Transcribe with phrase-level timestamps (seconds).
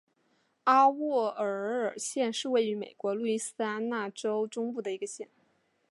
[0.63, 5.29] 阿沃耶尔县是位于美国路易斯安那州中部的一个县。